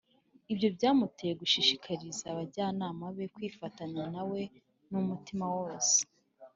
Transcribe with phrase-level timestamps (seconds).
[0.53, 4.41] ibyo byamuteye gushishikariza abajyanama be kwifatanya nawe
[4.89, 5.95] n’umutima wose